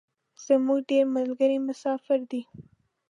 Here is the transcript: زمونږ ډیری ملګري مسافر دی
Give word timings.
زمونږ 0.45 0.81
ډیری 0.89 1.05
ملګري 1.15 1.57
مسافر 1.67 2.19
دی 2.29 2.41